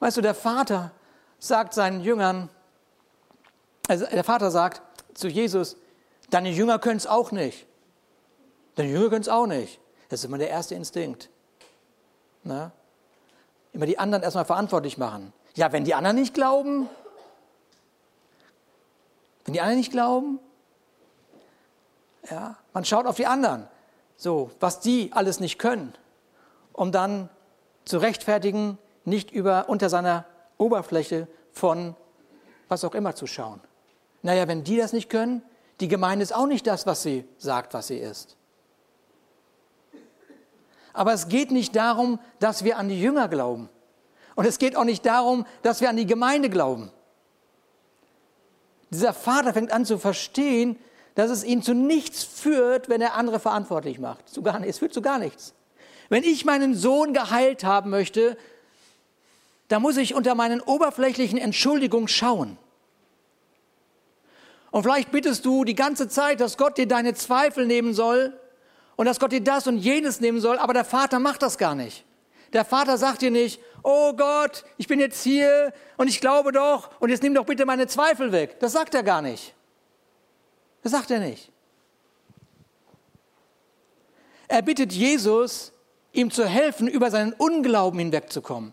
[0.00, 0.92] Weißt du, der Vater
[1.38, 2.48] sagt seinen Jüngern,
[3.88, 4.82] also der Vater sagt
[5.14, 5.76] zu Jesus,
[6.30, 7.66] deine Jünger können es auch nicht.
[8.76, 9.80] Deine Jünger können es auch nicht.
[10.08, 11.30] Das ist immer der erste Instinkt.
[12.44, 12.72] Na?
[13.72, 15.32] Immer die anderen erstmal verantwortlich machen.
[15.54, 16.88] Ja, wenn die anderen nicht glauben,
[19.44, 20.38] wenn die anderen nicht glauben,
[22.30, 23.66] ja, man schaut auf die anderen,
[24.16, 25.94] so, was die alles nicht können,
[26.72, 27.28] um dann
[27.84, 30.24] zu rechtfertigen, nicht über, unter seiner
[30.56, 31.94] Oberfläche von
[32.68, 33.60] was auch immer zu schauen.
[34.22, 35.42] Naja, wenn die das nicht können,
[35.80, 38.36] die Gemeinde ist auch nicht das, was sie sagt, was sie ist.
[40.92, 43.68] Aber es geht nicht darum, dass wir an die Jünger glauben.
[44.34, 46.90] Und es geht auch nicht darum, dass wir an die Gemeinde glauben.
[48.90, 50.78] Dieser Vater fängt an zu verstehen,
[51.14, 54.28] dass es ihn zu nichts führt, wenn er andere verantwortlich macht.
[54.28, 55.54] Zu gar, es führt zu gar nichts.
[56.08, 58.36] Wenn ich meinen Sohn geheilt haben möchte,
[59.68, 62.58] da muss ich unter meinen oberflächlichen Entschuldigungen schauen.
[64.70, 68.38] Und vielleicht bittest du die ganze Zeit, dass Gott dir deine Zweifel nehmen soll
[68.96, 71.74] und dass Gott dir das und jenes nehmen soll, aber der Vater macht das gar
[71.74, 72.04] nicht.
[72.52, 76.90] Der Vater sagt dir nicht, oh Gott, ich bin jetzt hier und ich glaube doch
[77.00, 78.58] und jetzt nimm doch bitte meine Zweifel weg.
[78.60, 79.54] Das sagt er gar nicht.
[80.82, 81.50] Das sagt er nicht.
[84.48, 85.72] Er bittet Jesus,
[86.12, 88.72] ihm zu helfen, über seinen Unglauben hinwegzukommen.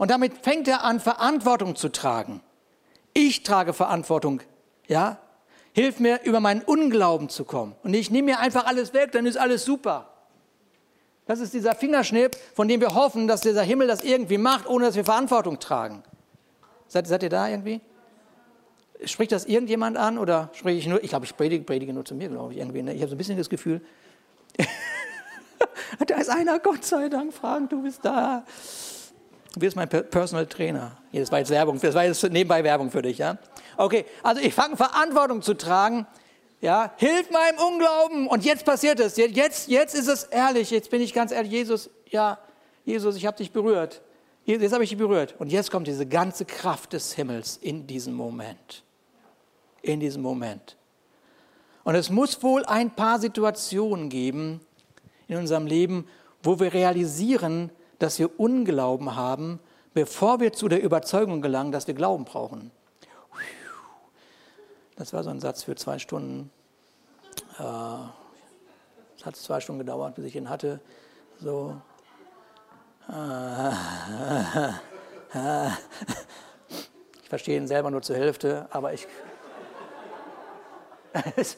[0.00, 2.40] Und damit fängt er an, Verantwortung zu tragen.
[3.12, 4.40] Ich trage Verantwortung.
[4.88, 5.18] Ja?
[5.74, 7.74] Hilf mir, über meinen Unglauben zu kommen.
[7.82, 10.08] Und ich nehme mir einfach alles weg, dann ist alles super.
[11.26, 14.86] Das ist dieser Fingerschnipp, von dem wir hoffen, dass dieser Himmel das irgendwie macht, ohne
[14.86, 16.02] dass wir Verantwortung tragen.
[16.88, 17.82] Seid, seid ihr da irgendwie?
[19.04, 21.04] Spricht das irgendjemand an oder spreche ich nur?
[21.04, 22.80] Ich glaube, ich predige, predige nur zu mir, glaube ich, irgendwie.
[22.80, 22.94] Ne?
[22.94, 23.82] Ich habe so ein bisschen das Gefühl,
[26.06, 28.46] da ist einer, Gott sei Dank, Frank, du bist da.
[29.54, 30.96] Du bist mein Personal Trainer.
[31.12, 33.36] Das war jetzt Werbung, das war jetzt nebenbei Werbung für dich, ja?
[33.76, 36.06] Okay, also ich fange Verantwortung zu tragen.
[36.60, 38.26] Ja, hilf meinem Unglauben.
[38.26, 39.16] Und jetzt passiert es.
[39.16, 40.70] Jetzt, jetzt ist es ehrlich.
[40.70, 41.50] Jetzt bin ich ganz ehrlich.
[41.50, 42.38] Jesus, ja,
[42.84, 44.02] Jesus, ich habe dich berührt.
[44.44, 45.34] Jetzt habe ich dich berührt.
[45.38, 48.84] Und jetzt kommt diese ganze Kraft des Himmels in diesem Moment.
[49.80, 50.76] In diesem Moment.
[51.84, 54.60] Und es muss wohl ein paar Situationen geben
[55.28, 56.06] in unserem Leben,
[56.42, 59.60] wo wir realisieren, dass wir Unglauben haben,
[59.94, 62.72] bevor wir zu der Überzeugung gelangen, dass wir Glauben brauchen.
[64.96, 66.50] Das war so ein Satz für zwei Stunden.
[67.58, 67.62] Äh,
[69.16, 70.80] es hat zwei Stunden gedauert, bis ich ihn hatte.
[71.38, 71.80] So.
[77.22, 79.06] Ich verstehe ihn selber nur zur Hälfte, aber ich.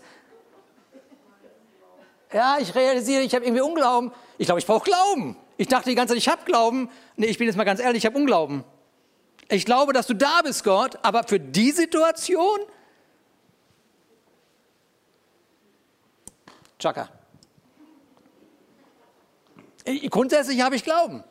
[2.33, 4.11] Ja, ich realisiere, ich habe irgendwie Unglauben.
[4.39, 5.37] Ich glaube, ich brauche Glauben.
[5.57, 6.91] Ich dachte die ganze Zeit, ich habe Glauben.
[7.17, 8.65] Nee, ich bin jetzt mal ganz ehrlich, ich habe Unglauben.
[9.49, 12.61] Ich glaube, dass du da bist, Gott, aber für die Situation
[16.83, 17.09] Chaka.
[20.11, 21.23] Grundsätzlich habe ich Glauben.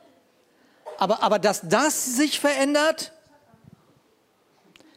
[0.97, 3.11] Aber, aber dass das sich verändert,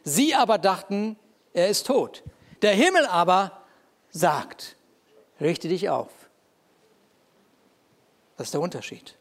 [0.03, 1.17] sie aber dachten,
[1.53, 2.23] er ist tot.
[2.61, 3.63] Der Himmel aber
[4.11, 4.77] sagt,
[5.41, 6.09] richte dich auf.
[8.37, 9.15] Das ist der Unterschied.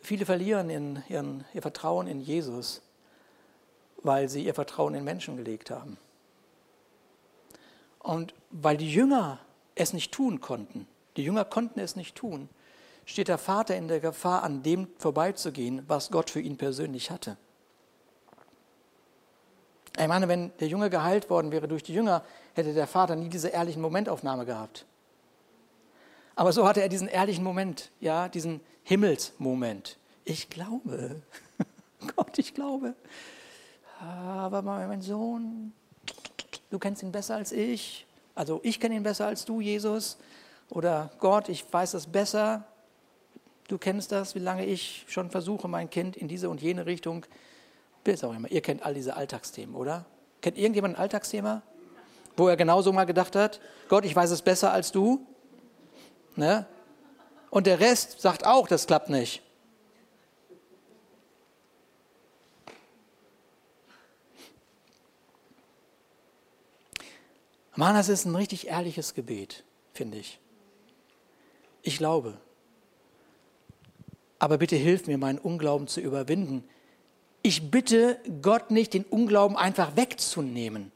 [0.00, 2.82] Viele verlieren in ihren, ihr Vertrauen in Jesus
[4.06, 5.98] weil sie ihr Vertrauen in Menschen gelegt haben.
[7.98, 9.40] Und weil die Jünger
[9.74, 12.48] es nicht tun konnten, die Jünger konnten es nicht tun,
[13.04, 17.36] steht der Vater in der Gefahr, an dem vorbeizugehen, was Gott für ihn persönlich hatte.
[19.98, 22.22] Ich meine, wenn der Junge geheilt worden wäre durch die Jünger,
[22.54, 24.84] hätte der Vater nie diese ehrlichen Momentaufnahme gehabt.
[26.34, 29.96] Aber so hatte er diesen ehrlichen Moment, ja, diesen Himmelsmoment.
[30.24, 31.22] Ich glaube,
[32.16, 32.94] Gott, ich glaube
[34.00, 35.72] aber mein Sohn,
[36.70, 38.06] du kennst ihn besser als ich.
[38.34, 40.18] Also ich kenne ihn besser als du, Jesus.
[40.68, 42.64] Oder Gott, ich weiß das besser.
[43.68, 47.24] Du kennst das, wie lange ich schon versuche, mein Kind in diese und jene Richtung.
[48.06, 48.48] Bis auch immer.
[48.52, 50.06] Ihr kennt all diese Alltagsthemen, oder?
[50.40, 51.62] Kennt irgendjemand ein Alltagsthema,
[52.36, 55.26] wo er genauso mal gedacht hat, Gott, ich weiß es besser als du?
[56.36, 56.66] Ne?
[57.50, 59.42] Und der Rest sagt auch, das klappt nicht.
[67.74, 69.64] Mann, das ist ein richtig ehrliches Gebet,
[69.94, 70.38] finde ich.
[71.82, 72.38] Ich glaube.
[74.38, 76.62] Aber bitte hilf mir, meinen Unglauben zu überwinden.
[77.46, 80.90] Ich bitte Gott nicht, den Unglauben einfach wegzunehmen,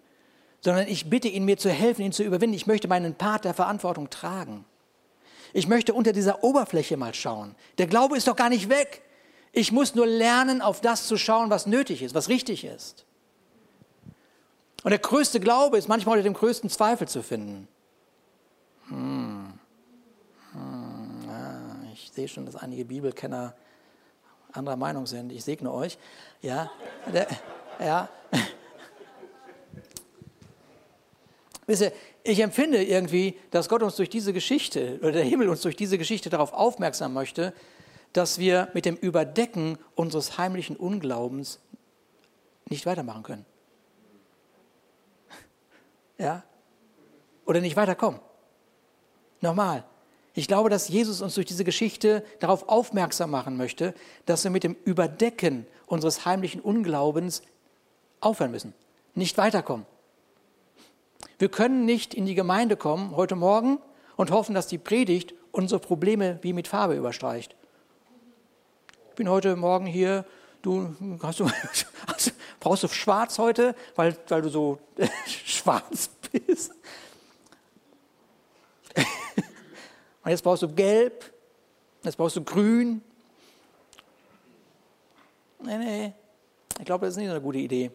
[0.61, 2.57] sondern ich bitte ihn, mir zu helfen, ihn zu überwinden.
[2.57, 4.65] Ich möchte meinen Part der Verantwortung tragen.
[5.53, 7.55] Ich möchte unter dieser Oberfläche mal schauen.
[7.79, 9.03] Der Glaube ist doch gar nicht weg.
[9.53, 13.07] Ich muss nur lernen, auf das zu schauen, was nötig ist, was richtig ist.
[14.83, 17.69] Und der größte Glaube ist manchmal unter dem größten Zweifel zu finden.
[18.89, 19.53] Hm.
[20.51, 21.29] Hm.
[21.29, 23.55] Ja, ich sehe schon, dass einige Bibelkenner
[24.53, 25.33] anderer Meinung sind.
[25.33, 25.99] Ich segne euch.
[26.43, 26.71] Ja,
[27.13, 27.27] der,
[27.79, 28.09] ja.
[31.67, 31.93] Wisst ihr,
[32.25, 35.99] ich empfinde irgendwie, dass Gott uns durch diese Geschichte oder der Himmel uns durch diese
[35.99, 37.55] Geschichte darauf aufmerksam möchte,
[38.13, 41.61] dass wir mit dem Überdecken unseres heimlichen Unglaubens
[42.69, 43.47] nicht weitermachen können
[46.21, 46.43] ja,
[47.47, 48.21] oder nicht weiterkommen.
[49.41, 49.85] Nochmal.
[50.35, 53.95] Ich glaube, dass Jesus uns durch diese Geschichte darauf aufmerksam machen möchte,
[54.27, 57.43] dass wir mit dem Überdecken unseres heimlichen Unglaubens
[58.21, 58.75] aufhören müssen,
[59.14, 59.87] nicht weiterkommen.
[61.38, 63.79] Wir können nicht in die Gemeinde kommen heute Morgen
[64.16, 67.57] und hoffen, dass die Predigt unsere Probleme wie mit Farbe überstreicht.
[69.09, 70.25] Ich bin heute Morgen hier,
[70.62, 71.51] du, hast du,
[72.61, 74.79] brauchst du schwarz heute, weil, weil du so
[75.27, 76.73] schwarz bist.
[80.31, 81.25] Und jetzt brauchst du gelb,
[82.05, 83.03] jetzt brauchst du grün.
[85.61, 86.12] Nee, nee,
[86.79, 87.90] ich glaube, das ist nicht so eine gute Idee.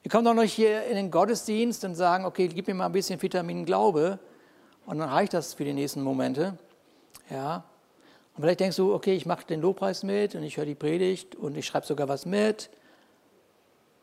[0.00, 2.92] Wir kommen doch noch hier in den Gottesdienst und sagen, okay, gib mir mal ein
[2.92, 4.18] bisschen Vitamin Glaube
[4.86, 6.56] und dann reicht das für die nächsten Momente.
[7.28, 7.64] Ja.
[8.34, 11.34] Und vielleicht denkst du, okay, ich mache den Lobpreis mit und ich höre die Predigt
[11.34, 12.70] und ich schreibe sogar was mit.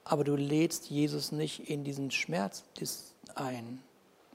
[0.04, 2.64] Aber du lädst Jesus nicht in diesen Schmerz
[3.34, 3.82] ein.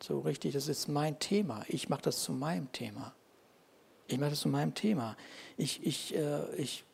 [0.03, 1.65] So richtig, das ist mein Thema.
[1.69, 3.15] Ich mache das zu meinem Thema.
[4.07, 5.17] Ich mache das zu meinem Thema.
[5.57, 6.85] Ich, ich, äh, ich,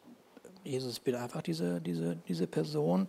[0.65, 3.09] Jesus, ich bin einfach diese, diese, diese Person,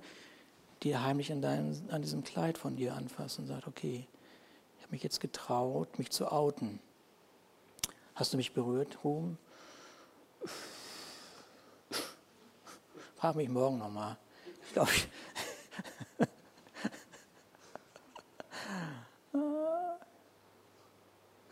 [0.84, 4.06] die heimlich an, dein, an diesem Kleid von dir anfasst und sagt, okay,
[4.78, 6.80] ich habe mich jetzt getraut, mich zu outen.
[8.14, 9.38] Hast du mich berührt, Ruhm?
[13.16, 14.18] Frag mich morgen nochmal.
[14.68, 15.08] Ich glaube, ich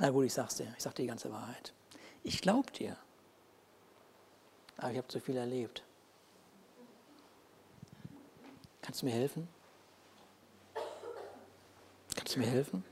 [0.04, 1.72] Na gut, ich sag's dir, ich sag dir die ganze Wahrheit.
[2.26, 2.98] Ich glaub dir.
[4.76, 5.82] Aber ich habe zu viel erlebt.
[8.82, 9.48] Kannst du mir helfen?
[12.18, 12.84] Kannst du mir helfen?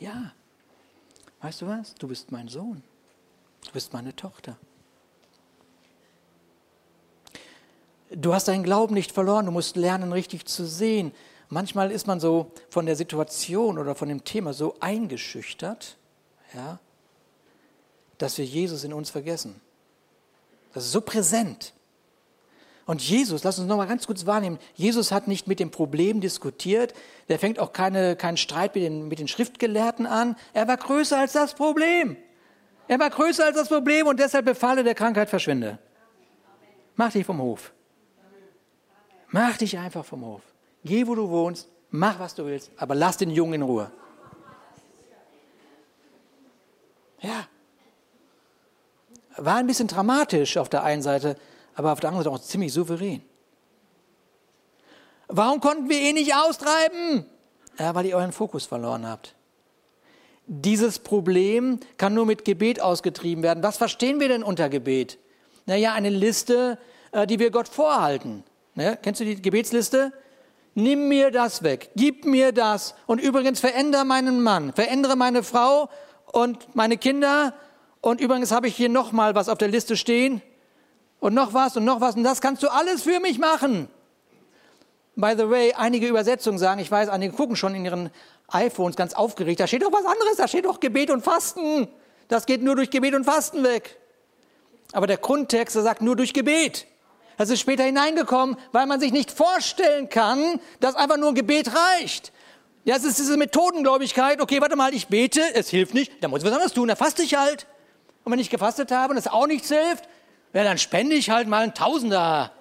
[0.00, 0.32] Ja.
[1.42, 1.94] Weißt du was?
[1.94, 2.82] Du bist mein Sohn.
[3.64, 4.56] Du bist meine Tochter.
[8.10, 9.46] Du hast deinen Glauben nicht verloren.
[9.46, 11.12] Du musst lernen, richtig zu sehen.
[11.50, 15.96] Manchmal ist man so von der Situation oder von dem Thema so eingeschüchtert,
[16.54, 16.78] ja,
[18.18, 19.60] dass wir Jesus in uns vergessen.
[20.72, 21.72] Das ist so präsent.
[22.86, 26.20] Und Jesus, lass uns noch mal ganz kurz wahrnehmen, Jesus hat nicht mit dem Problem
[26.20, 26.94] diskutiert,
[27.28, 30.36] der fängt auch keine, keinen Streit mit den, mit den Schriftgelehrten an.
[30.52, 32.16] Er war größer als das Problem.
[32.86, 35.80] Er war größer als das Problem und deshalb befahle der Krankheit verschwinde.
[36.94, 37.72] Mach dich vom Hof.
[39.28, 40.42] Mach dich einfach vom Hof.
[40.84, 43.90] Geh, wo du wohnst, mach, was du willst, aber lass den Jungen in Ruhe.
[47.20, 47.46] Ja.
[49.36, 51.36] War ein bisschen dramatisch auf der einen Seite,
[51.74, 53.22] aber auf der anderen Seite auch ziemlich souverän.
[55.28, 57.26] Warum konnten wir ihn nicht austreiben?
[57.78, 59.34] Ja, weil ihr euren Fokus verloren habt.
[60.46, 63.62] Dieses Problem kann nur mit Gebet ausgetrieben werden.
[63.62, 65.18] Was verstehen wir denn unter Gebet?
[65.66, 66.78] Naja, eine Liste,
[67.10, 68.44] äh, die wir Gott vorhalten.
[68.74, 68.96] Ne?
[69.02, 70.12] Kennst du die Gebetsliste?
[70.74, 72.94] Nimm mir das weg, gib mir das.
[73.06, 75.88] Und übrigens verändere meinen Mann, verändere meine Frau
[76.36, 77.54] und meine Kinder.
[78.02, 80.42] Und übrigens habe ich hier noch mal was auf der Liste stehen
[81.18, 83.88] und noch was und noch was und das kannst du alles für mich machen.
[85.14, 88.10] By the way, einige Übersetzungen sagen, ich weiß, einige gucken schon in ihren
[88.48, 91.88] iPhones ganz aufgeregt, da steht doch was anderes, da steht doch Gebet und Fasten.
[92.28, 93.96] Das geht nur durch Gebet und Fasten weg.
[94.92, 96.86] Aber der Grundtext, der sagt nur durch Gebet.
[97.38, 101.70] Das ist später hineingekommen, weil man sich nicht vorstellen kann, dass einfach nur ein Gebet
[101.74, 102.30] reicht.
[102.86, 104.40] Ja, es ist diese Methodengläubigkeit.
[104.40, 106.96] Okay, warte mal, ich bete, es hilft nicht, dann muss ich was anderes tun, dann
[106.96, 107.66] faste ich halt.
[108.22, 110.08] Und wenn ich gefastet habe und es auch nichts hilft,
[110.52, 112.52] ja, dann spende ich halt mal einen Tausender,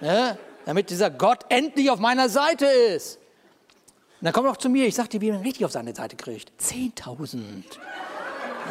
[0.00, 3.16] ne, damit dieser Gott endlich auf meiner Seite ist.
[3.16, 6.16] Und dann komm doch zu mir, ich sag dir, wie man richtig auf seine Seite
[6.16, 6.50] kriegt.
[6.58, 7.36] 10.000.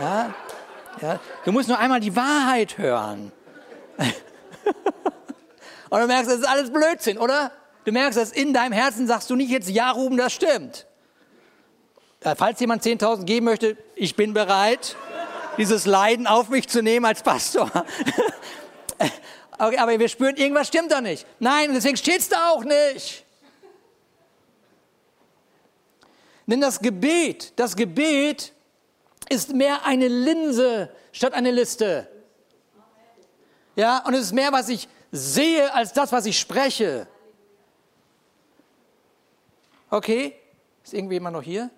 [0.01, 0.33] Ja,
[1.03, 3.31] ja, du musst nur einmal die Wahrheit hören.
[5.91, 7.51] Und du merkst, das ist alles Blödsinn, oder?
[7.83, 10.87] Du merkst, dass in deinem Herzen sagst du nicht jetzt, ja, Ruben, das stimmt.
[12.33, 14.95] Falls jemand 10.000 geben möchte, ich bin bereit,
[15.57, 17.69] dieses Leiden auf mich zu nehmen als Pastor.
[19.59, 21.27] okay, aber wir spüren, irgendwas stimmt da nicht.
[21.39, 23.23] Nein, deswegen steht es da auch nicht.
[26.47, 28.53] Denn das Gebet, das Gebet
[29.29, 32.07] ist mehr eine Linse statt eine Liste.
[33.75, 37.07] Ja, und es ist mehr, was ich sehe, als das, was ich spreche.
[39.91, 40.35] Okay?
[40.83, 41.69] Ist irgendwie jemand noch hier?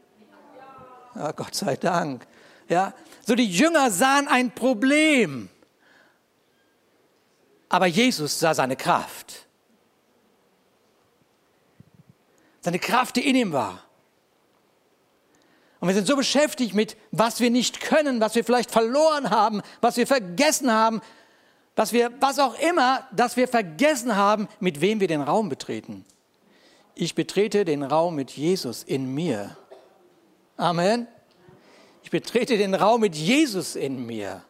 [1.17, 2.27] Ja, Gott sei Dank.
[2.69, 2.93] Ja,
[3.25, 5.49] so die Jünger sahen ein Problem,
[7.69, 9.47] aber Jesus sah seine Kraft.
[12.61, 13.83] Seine Kraft, die in ihm war.
[15.79, 19.61] Und wir sind so beschäftigt mit, was wir nicht können, was wir vielleicht verloren haben,
[19.81, 21.01] was wir vergessen haben,
[21.75, 26.05] dass wir, was auch immer, dass wir vergessen haben, mit wem wir den Raum betreten.
[26.95, 29.55] Ich betrete den Raum mit Jesus in mir.
[30.57, 31.07] Amen.
[32.03, 34.43] Ich betrete den Raum mit Jesus in mir.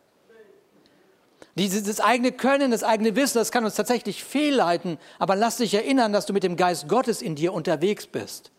[1.55, 6.13] Dieses eigene Können, das eigene Wissen, das kann uns tatsächlich fehlleiten, aber lass dich erinnern,
[6.13, 8.51] dass du mit dem Geist Gottes in dir unterwegs bist.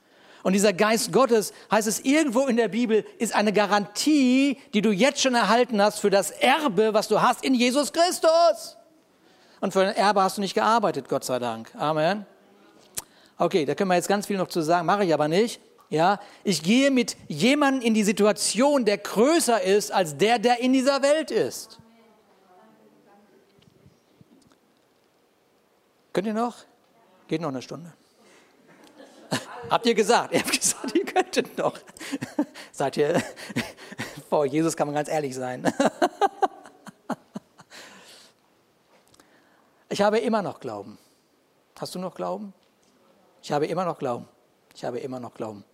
[0.43, 4.91] Und dieser Geist Gottes, heißt es irgendwo in der Bibel, ist eine Garantie, die du
[4.91, 8.77] jetzt schon erhalten hast für das Erbe, was du hast in Jesus Christus.
[9.61, 11.73] Und für ein Erbe hast du nicht gearbeitet, Gott sei Dank.
[11.77, 12.27] Amen.
[13.37, 15.61] Okay, da können wir jetzt ganz viel noch zu sagen, mache ich aber nicht.
[15.91, 20.73] Ja, ich gehe mit jemandem in die Situation, der größer ist als der, der in
[20.75, 21.79] dieser Welt ist.
[26.13, 26.57] Könnt ihr noch?
[27.27, 27.93] Geht noch eine Stunde.
[29.71, 30.33] Habt ihr gesagt?
[30.35, 31.79] Ihr habt gesagt, ihr könntet noch.
[32.73, 33.23] Seid ihr,
[34.29, 35.73] vor Jesus kann man ganz ehrlich sein.
[39.89, 40.99] Ich habe immer noch Glauben.
[41.79, 42.53] Hast du noch Glauben?
[43.43, 44.29] Ich habe immer noch Glauben.
[44.75, 45.65] Ich habe immer noch Glauben.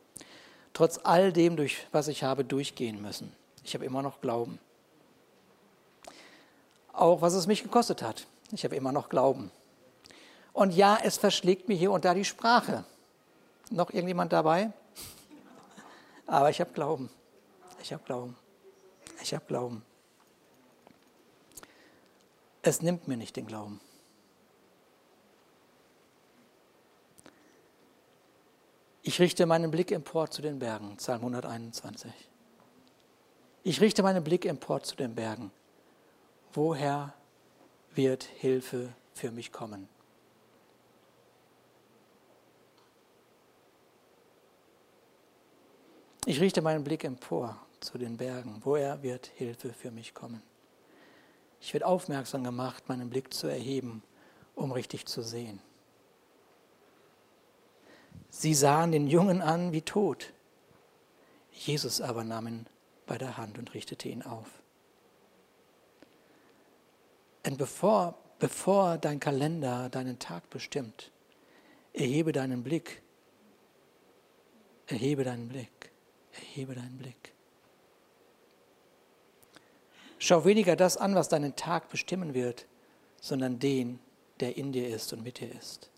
[0.74, 3.32] Trotz all dem, durch was ich habe durchgehen müssen.
[3.64, 4.58] Ich habe immer noch Glauben.
[6.92, 8.26] Auch was es mich gekostet hat.
[8.52, 9.50] Ich habe immer noch Glauben.
[10.52, 12.84] Und ja, es verschlägt mir hier und da die Sprache.
[13.70, 14.72] Noch irgendjemand dabei?
[16.26, 17.08] Aber ich habe Glauben.
[17.82, 18.36] Ich habe Glauben.
[19.22, 19.82] Ich habe Glauben.
[22.62, 23.80] Es nimmt mir nicht den Glauben.
[29.06, 32.10] Ich richte meinen Blick empor zu den Bergen, Psalm 121.
[33.62, 35.50] Ich richte meinen Blick empor zu den Bergen.
[36.54, 37.12] Woher
[37.94, 39.90] wird Hilfe für mich kommen?
[46.24, 48.62] Ich richte meinen Blick empor zu den Bergen.
[48.64, 50.42] Woher wird Hilfe für mich kommen?
[51.60, 54.02] Ich werde aufmerksam gemacht, meinen Blick zu erheben,
[54.54, 55.60] um richtig zu sehen.
[58.36, 60.32] Sie sahen den Jungen an wie tot.
[61.52, 62.66] Jesus aber nahm ihn
[63.06, 64.48] bei der Hand und richtete ihn auf.
[67.46, 71.12] Und bevor, bevor dein Kalender deinen Tag bestimmt,
[71.92, 73.02] erhebe deinen Blick,
[74.88, 75.92] erhebe deinen Blick,
[76.32, 77.32] erhebe deinen Blick.
[80.18, 82.66] Schau weniger das an, was deinen Tag bestimmen wird,
[83.20, 84.00] sondern den,
[84.40, 85.88] der in dir ist und mit dir ist.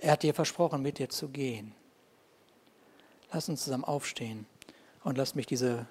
[0.00, 1.74] Er hat dir versprochen, mit dir zu gehen.
[3.32, 4.46] Lass uns zusammen aufstehen
[5.04, 5.86] und lass mich diese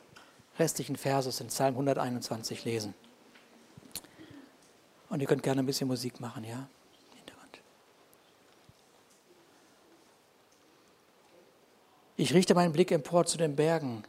[0.58, 2.94] restlichen Verses in Psalm 121 lesen.
[5.10, 6.68] Und ihr könnt gerne ein bisschen Musik machen, ja?
[12.20, 14.04] Ich richte meinen Blick empor zu den Bergen.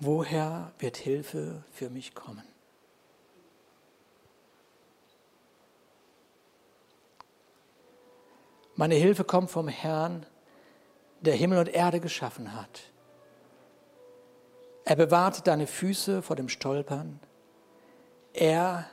[0.00, 2.42] Woher wird Hilfe für mich kommen?
[8.84, 10.26] Meine Hilfe kommt vom Herrn,
[11.22, 12.82] der Himmel und Erde geschaffen hat.
[14.84, 17.18] Er bewahrt deine Füße vor dem Stolpern.
[18.34, 18.84] Er,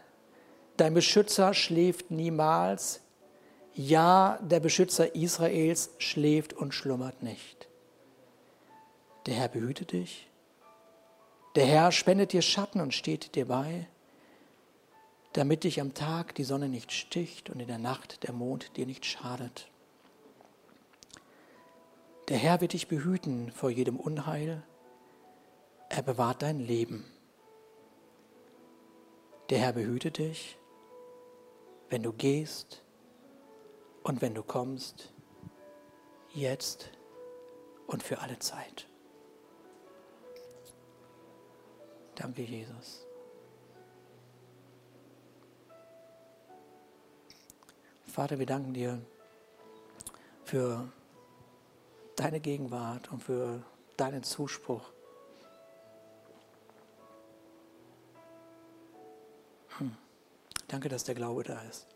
[0.77, 3.01] dein Beschützer, schläft niemals.
[3.73, 7.67] Ja, der Beschützer Israels schläft und schlummert nicht.
[9.25, 10.29] Der Herr behüte dich.
[11.55, 13.89] Der Herr spendet dir Schatten und steht dir bei,
[15.33, 18.85] damit dich am Tag die Sonne nicht sticht und in der Nacht der Mond dir
[18.85, 19.67] nicht schadet.
[22.31, 24.63] Der Herr wird dich behüten vor jedem Unheil.
[25.89, 27.03] Er bewahrt dein Leben.
[29.49, 30.57] Der Herr behüte dich,
[31.89, 32.85] wenn du gehst
[34.03, 35.13] und wenn du kommst,
[36.29, 36.91] jetzt
[37.85, 38.87] und für alle Zeit.
[42.15, 43.05] Danke, Jesus.
[48.05, 49.01] Vater, wir danken dir
[50.45, 50.93] für
[52.21, 53.63] deine Gegenwart und für
[53.97, 54.91] deinen Zuspruch.
[59.79, 59.97] Hm.
[60.67, 61.87] Danke, dass der Glaube da ist.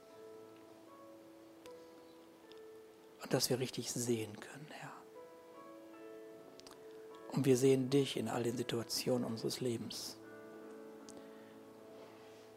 [3.21, 4.91] Und dass wir richtig sehen können, Herr.
[7.33, 10.17] Und wir sehen dich in all den Situationen unseres Lebens.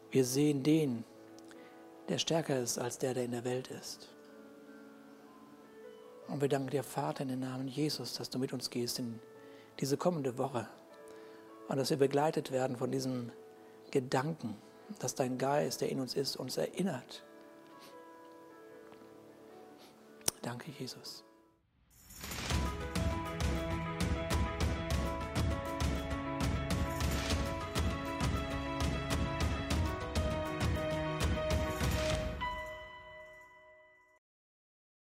[0.09, 1.03] Wir sehen den,
[2.07, 4.09] der stärker ist als der, der in der Welt ist.
[6.29, 9.19] Und wir danken dir, Vater, in den Namen Jesus, dass du mit uns gehst in
[9.79, 10.67] diese kommende Woche.
[11.67, 13.31] Und dass wir begleitet werden von diesem
[13.91, 14.55] Gedanken,
[14.99, 17.23] dass dein Geist, der in uns ist, uns erinnert.
[20.41, 21.23] Danke, Jesus.